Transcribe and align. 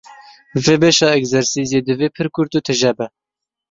Vê 0.63 0.75
beşa 0.83 1.07
egzersizê 1.19 1.79
divê 1.87 2.07
pir 2.15 2.27
kurt 2.35 2.51
û 2.57 2.59
tije 2.65 2.91
be. 2.97 3.07